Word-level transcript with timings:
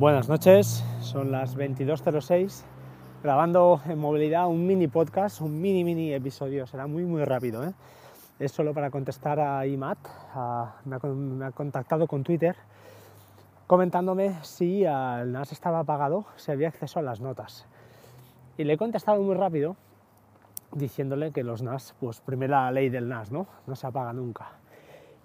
Buenas 0.00 0.30
noches, 0.30 0.82
son 1.02 1.30
las 1.30 1.58
22.06, 1.58 2.64
grabando 3.22 3.82
en 3.86 3.98
movilidad 3.98 4.48
un 4.48 4.66
mini 4.66 4.88
podcast, 4.88 5.42
un 5.42 5.60
mini 5.60 5.84
mini 5.84 6.14
episodio, 6.14 6.66
será 6.66 6.86
muy 6.86 7.04
muy 7.04 7.22
rápido. 7.22 7.62
¿eh? 7.64 7.74
Es 8.38 8.50
solo 8.50 8.72
para 8.72 8.90
contestar 8.90 9.38
a 9.38 9.66
IMAT, 9.66 9.98
me, 10.86 10.96
ha, 10.96 10.98
me, 11.06 11.44
ha, 11.44 11.50
contactado 11.50 12.06
con 12.06 12.24
Twitter 12.24 12.56
comentándome 13.66 14.38
si 14.40 14.84
el 14.84 15.32
NAS 15.32 15.52
estaba 15.52 15.80
apagado, 15.80 16.24
si 16.36 16.50
había 16.50 16.68
acceso 16.68 16.98
a 16.98 17.02
las 17.02 17.20
notas. 17.20 17.66
Y 18.56 18.64
le 18.64 18.72
he 18.72 18.78
contestado 18.78 19.20
muy 19.20 19.34
rápido 19.34 19.76
diciéndole 20.72 21.30
que 21.30 21.44
los 21.44 21.60
NAS, 21.60 21.94
pues 22.00 22.22
primera 22.22 22.72
ley 22.72 22.88
del 22.88 23.06
NAS, 23.06 23.30
¿no? 23.30 23.46
No 23.66 23.76
se 23.76 23.86
apaga 23.86 24.14
nunca. 24.14 24.52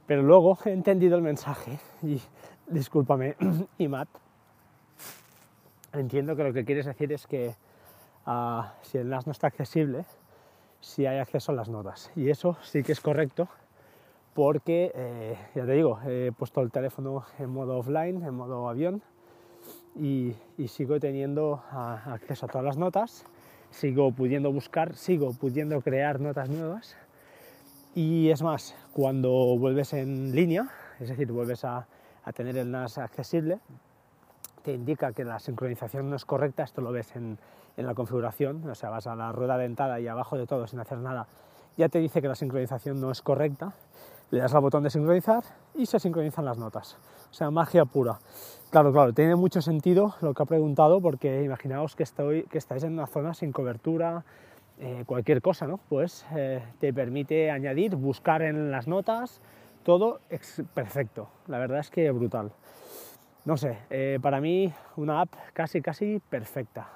Pero 0.05 0.21
luego 0.21 0.57
he 0.65 0.73
entendido 0.73 1.15
el 1.15 1.21
mensaje 1.21 1.79
y 2.03 2.19
discúlpame, 2.67 3.37
IMAT, 3.77 4.09
entiendo 5.99 6.35
que 6.35 6.43
lo 6.43 6.53
que 6.53 6.65
quieres 6.65 6.85
decir 6.85 7.11
es 7.13 7.27
que 7.27 7.55
uh, 8.27 8.61
si 8.81 8.97
el 8.97 9.09
NAS 9.09 9.25
no 9.25 9.31
está 9.31 9.47
accesible, 9.47 10.05
si 10.79 11.05
hay 11.05 11.19
acceso 11.19 11.51
a 11.51 11.55
las 11.55 11.69
notas. 11.69 12.11
Y 12.15 12.29
eso 12.29 12.57
sí 12.61 12.83
que 12.83 12.91
es 12.91 13.01
correcto 13.01 13.47
porque, 14.33 14.91
eh, 14.93 15.37
ya 15.55 15.65
te 15.65 15.71
digo, 15.71 15.99
he 16.05 16.31
puesto 16.37 16.61
el 16.61 16.69
teléfono 16.69 17.23
en 17.39 17.49
modo 17.49 17.77
offline, 17.77 18.21
en 18.23 18.33
modo 18.33 18.67
avión, 18.67 19.01
y, 19.95 20.35
sigo 20.67 20.99
teniendo 20.99 21.63
uh, 21.71 22.09
acceso 22.11 22.45
a 22.45 22.49
todas 22.49 22.65
las 22.65 22.77
notas, 22.77 23.25
sigo 23.71 24.11
pudiendo 24.11 24.51
buscar, 24.51 24.95
sigo 24.95 25.31
pudiendo 25.31 25.79
crear 25.79 26.19
notas 26.19 26.49
nuevas. 26.49 26.97
Y 27.95 28.29
es 28.29 28.41
más, 28.41 28.75
cuando 28.91 29.29
vuelves 29.57 29.93
en 29.93 30.35
línea, 30.35 30.69
es 30.99 31.07
decir, 31.07 31.31
vuelves 31.31 31.63
a 31.63 31.87
tener 32.33 32.57
el 32.57 32.69
NAS 32.69 32.97
accesible, 32.97 33.61
te 34.65 34.73
indica 34.73 35.13
que 35.13 35.23
la 35.23 35.37
sincronización 35.37 36.09
no 36.09 36.15
es 36.15 36.25
correcta, 36.25 36.63
esto 36.63 36.81
lo 36.81 36.91
ves 36.91 37.15
en, 37.15 37.37
en, 37.77 37.85
la 37.85 37.93
configuración, 37.93 38.67
o 38.67 38.73
sea, 38.73 38.89
vas 38.89 39.05
a 39.05 39.15
la 39.15 39.31
rueda 39.31 39.59
dentada 39.59 39.99
y 39.99 40.07
abajo 40.07 40.37
de 40.37 40.47
todo 40.47 40.65
sin 40.65 40.79
hacer 40.79 40.97
nada, 40.97 41.27
ya 41.77 41.87
te 41.87 41.99
dice 41.99 42.19
que 42.19 42.27
la 42.27 42.33
sincronización 42.33 42.99
no 42.99 43.11
es 43.11 43.21
correcta, 43.21 43.73
le 44.31 44.39
das 44.39 44.55
al 44.55 44.61
botón 44.61 44.81
de 44.81 44.89
sincronizar 44.89 45.43
y 45.75 45.85
se 45.85 45.99
sincronizan 45.99 46.45
las 46.45 46.57
notas. 46.57 46.97
O 47.29 47.33
sea, 47.33 47.51
magia 47.51 47.85
pura. 47.85 48.17
Claro, 48.71 48.91
claro, 48.91 49.13
tiene 49.13 49.35
mucho 49.35 49.61
sentido 49.61 50.15
lo 50.21 50.33
que 50.33 50.41
ha 50.41 50.45
preguntado 50.47 50.99
porque 50.99 51.43
imaginaos 51.43 51.95
que, 51.95 52.01
estoy, 52.01 52.43
que 52.45 52.57
estáis 52.57 52.83
en 52.83 52.93
una 52.93 53.05
zona 53.05 53.35
sin 53.35 53.51
cobertura, 53.51 54.25
eh, 54.79 55.03
cualquier 55.05 55.43
cosa, 55.43 55.67
¿no? 55.67 55.79
Pues 55.89 56.25
eh, 56.35 56.63
te 56.79 56.91
permite 56.91 57.51
añadir, 57.51 57.95
buscar 57.95 58.41
en 58.41 58.71
las 58.71 58.87
notas, 58.87 59.41
todo 59.83 60.21
es 60.31 60.63
perfecto. 60.73 61.27
La 61.45 61.59
verdad 61.59 61.79
es 61.79 61.91
que 61.91 62.09
brutal 62.09 62.51
no 63.45 63.57
sé, 63.57 63.77
eh, 63.91 64.19
para 64.21 64.41
mí 64.41 64.73
una 64.95 65.21
app 65.21 65.33
casi, 65.53 65.81
casi 65.81 66.19
perfecta. 66.19 66.89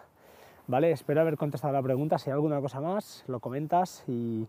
¿Vale? 0.68 0.92
Espero 0.92 1.22
haber 1.22 1.38
contestado 1.38 1.74
la 1.74 1.82
pregunta. 1.82 2.18
Si 2.18 2.30
hay 2.30 2.34
alguna 2.34 2.60
cosa 2.60 2.82
más, 2.82 3.24
lo 3.28 3.40
comentas 3.40 4.04
y, 4.08 4.48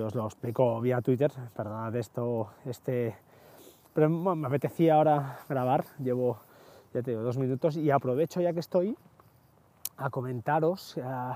os 0.00 0.14
lo 0.14 0.24
explico 0.26 0.80
vía 0.80 1.00
Twitter. 1.00 1.30
Perdonad 1.56 1.94
esto, 1.96 2.50
este... 2.64 3.16
Pero 3.94 4.08
me 4.08 4.46
apetecía 4.46 4.94
ahora 4.94 5.40
grabar, 5.48 5.84
llevo, 5.98 6.38
ya 6.94 7.02
te 7.02 7.10
digo, 7.10 7.22
dos 7.22 7.36
minutos 7.36 7.76
y 7.76 7.90
aprovecho 7.90 8.40
ya 8.40 8.54
que 8.54 8.60
estoy 8.60 8.96
a 9.98 10.08
comentaros 10.08 10.96
uh, 10.96 11.34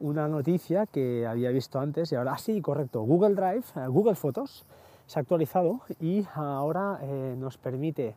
una 0.00 0.26
noticia 0.26 0.86
que 0.86 1.26
había 1.26 1.50
visto 1.50 1.78
antes 1.78 2.10
y 2.10 2.14
ahora, 2.14 2.32
ah, 2.32 2.38
sí, 2.38 2.62
correcto, 2.62 3.02
Google 3.02 3.34
Drive, 3.34 3.64
uh, 3.76 3.92
Google 3.92 4.14
Fotos 4.14 4.64
se 5.06 5.18
ha 5.18 5.20
actualizado 5.20 5.80
y 6.00 6.26
ahora 6.34 6.98
eh, 7.02 7.34
nos 7.36 7.58
permite 7.58 8.14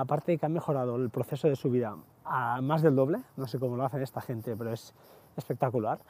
aparte 0.00 0.32
de 0.32 0.38
que 0.38 0.46
han 0.46 0.52
mejorado 0.52 0.96
el 0.96 1.10
proceso 1.10 1.48
de 1.48 1.56
subida 1.56 1.96
a 2.24 2.60
más 2.60 2.82
del 2.82 2.96
doble, 2.96 3.18
no 3.36 3.46
sé 3.46 3.58
cómo 3.58 3.76
lo 3.76 3.84
hacen 3.84 4.02
esta 4.02 4.20
gente, 4.20 4.56
pero 4.56 4.72
es 4.72 4.92
espectacular. 5.36 6.00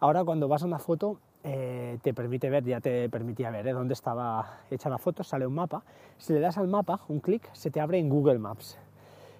Ahora 0.00 0.24
cuando 0.24 0.48
vas 0.48 0.62
a 0.62 0.66
una 0.66 0.78
foto 0.78 1.18
eh, 1.44 1.98
te 2.02 2.12
permite 2.12 2.50
ver, 2.50 2.64
ya 2.64 2.80
te 2.80 3.08
permitía 3.08 3.50
ver 3.50 3.66
eh, 3.66 3.72
dónde 3.72 3.94
estaba 3.94 4.60
hecha 4.70 4.88
la 4.88 4.98
foto, 4.98 5.24
sale 5.24 5.46
un 5.46 5.54
mapa. 5.54 5.82
Si 6.18 6.32
le 6.32 6.40
das 6.40 6.58
al 6.58 6.68
mapa, 6.68 7.00
un 7.08 7.20
clic, 7.20 7.48
se 7.52 7.70
te 7.70 7.80
abre 7.80 7.98
en 7.98 8.08
Google 8.08 8.38
Maps. 8.38 8.78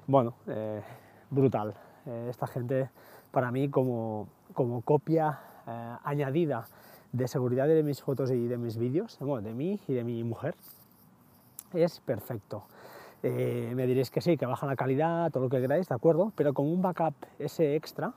Bueno, 0.07 0.35
eh, 0.47 0.83
brutal. 1.31 1.75
Eh, 2.07 2.29
esta 2.31 2.47
gente, 2.47 2.91
para 3.31 3.51
mí, 3.53 3.69
como, 3.69 4.29
como 4.55 4.81
copia 4.81 5.39
eh, 5.67 5.97
añadida 6.03 6.65
de 7.13 7.29
seguridad 7.29 7.69
de 7.69 7.83
mis 7.83 8.03
fotos 8.03 8.31
y 8.31 8.49
de 8.49 8.57
mis 8.57 8.79
vídeos, 8.79 9.19
bueno, 9.21 9.47
de 9.47 9.55
mí 9.55 9.79
y 9.87 9.93
de 9.93 10.03
mi 10.03 10.25
mujer, 10.25 10.55
es 11.75 12.01
perfecto. 12.01 12.65
Eh, 13.23 13.73
me 13.75 13.87
diréis 13.87 14.11
que 14.11 14.21
sí, 14.21 14.37
que 14.37 14.47
baja 14.47 14.67
la 14.67 14.77
calidad, 14.77 15.31
todo 15.31 15.45
lo 15.45 15.49
que 15.49 15.61
queráis, 15.61 15.89
de 15.89 15.95
acuerdo, 15.95 16.33
pero 16.35 16.53
con 16.53 16.67
un 16.67 16.83
backup 16.83 17.15
ese 17.39 17.77
extra 17.77 18.15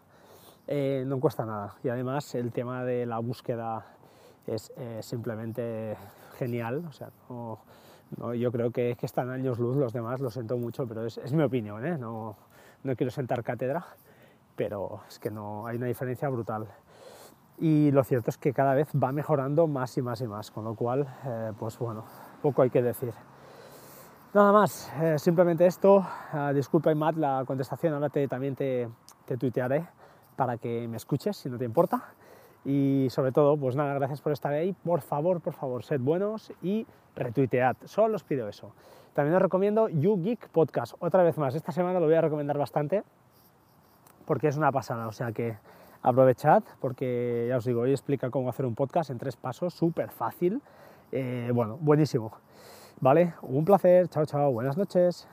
eh, 0.67 1.03
no 1.05 1.19
cuesta 1.19 1.45
nada. 1.45 1.75
Y 1.83 1.89
además 1.89 2.33
el 2.35 2.51
tema 2.51 2.83
de 2.83 3.05
la 3.05 3.19
búsqueda 3.19 3.85
es 4.47 4.71
eh, 4.77 4.99
simplemente 5.01 5.95
genial. 6.37 6.85
O 6.87 6.91
sea, 6.91 7.09
no, 7.29 7.59
no, 8.17 8.33
yo 8.33 8.51
creo 8.51 8.71
que, 8.71 8.95
que, 8.99 9.05
están 9.05 9.29
años 9.29 9.59
luz 9.59 9.77
los 9.77 9.93
demás, 9.93 10.19
lo 10.19 10.31
siento 10.31 10.57
mucho, 10.57 10.87
pero 10.87 11.05
es, 11.05 11.17
es 11.19 11.33
mi 11.33 11.43
opinión, 11.43 11.85
¿eh? 11.85 11.97
no, 11.97 12.35
no 12.83 12.95
quiero 12.95 13.11
sentar 13.11 13.43
cátedra, 13.43 13.85
pero 14.55 15.01
es 15.07 15.19
que 15.19 15.31
no 15.31 15.67
hay 15.67 15.77
una 15.77 15.87
diferencia 15.87 16.29
brutal. 16.29 16.67
Y 17.57 17.91
lo 17.91 18.03
cierto 18.03 18.29
es 18.29 18.37
que 18.37 18.53
cada 18.53 18.73
vez 18.73 18.89
va 18.91 19.11
mejorando 19.11 19.67
más 19.67 19.97
y 19.97 20.01
más 20.01 20.19
y 20.21 20.27
más, 20.27 20.51
con 20.51 20.65
lo 20.65 20.75
cual, 20.75 21.07
eh, 21.25 21.53
pues 21.57 21.77
bueno, 21.79 22.03
poco 22.41 22.61
hay 22.61 22.69
que 22.69 22.81
decir. 22.81 23.13
Nada 24.35 24.51
más, 24.51 24.91
eh, 25.01 25.17
simplemente 25.17 25.65
esto. 25.65 26.05
Uh, 26.33 26.53
disculpa, 26.53 26.93
Matt, 26.93 27.15
la 27.15 27.45
contestación. 27.47 27.93
Ahora 27.93 28.09
te, 28.09 28.27
también 28.27 28.53
te, 28.53 28.89
te, 29.23 29.37
tuitearé 29.37 29.87
para 30.35 30.57
que 30.57 30.89
me 30.89 30.97
escuches, 30.97 31.37
si 31.37 31.49
no 31.49 31.57
te 31.57 31.63
importa. 31.63 32.03
Y 32.65 33.07
sobre 33.11 33.31
todo, 33.31 33.55
pues 33.55 33.77
nada, 33.77 33.93
gracias 33.93 34.19
por 34.19 34.33
estar 34.33 34.51
ahí. 34.51 34.73
Por 34.73 34.99
favor, 34.99 35.39
por 35.39 35.53
favor, 35.53 35.83
sed 35.83 36.01
buenos 36.01 36.51
y 36.61 36.85
retuitead. 37.15 37.77
Solo 37.85 38.17
os 38.17 38.25
pido 38.25 38.49
eso. 38.49 38.73
También 39.13 39.37
os 39.37 39.41
recomiendo 39.41 39.87
YouGeek 39.87 40.49
Podcast. 40.49 40.95
Otra 40.99 41.23
vez 41.23 41.37
más, 41.37 41.55
esta 41.55 41.71
semana 41.71 42.01
lo 42.01 42.07
voy 42.07 42.15
a 42.15 42.21
recomendar 42.21 42.57
bastante 42.57 43.05
porque 44.25 44.49
es 44.49 44.57
una 44.57 44.73
pasada. 44.73 45.07
O 45.07 45.13
sea 45.13 45.31
que 45.31 45.55
aprovechad 46.01 46.61
porque 46.81 47.45
ya 47.47 47.55
os 47.55 47.63
digo, 47.63 47.83
hoy 47.83 47.91
explica 47.91 48.29
cómo 48.29 48.49
hacer 48.49 48.65
un 48.65 48.75
podcast 48.75 49.11
en 49.11 49.17
tres 49.17 49.37
pasos, 49.37 49.73
súper 49.73 50.09
fácil. 50.09 50.61
Eh, 51.13 51.51
bueno, 51.53 51.77
buenísimo. 51.79 52.33
¿Vale? 52.99 53.33
Un 53.41 53.65
placer, 53.65 54.07
chao, 54.07 54.25
chao, 54.25 54.51
buenas 54.51 54.77
noches. 54.77 55.27